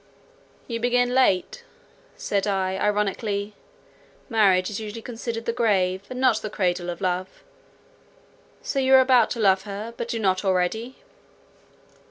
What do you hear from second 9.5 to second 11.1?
her, but do not already?"